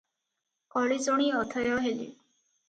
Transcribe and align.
କଳି 0.75 0.97
ଶୁଣି 1.09 1.27
ଅଥୟ 1.41 1.77
ହେଲେ। 1.85 2.09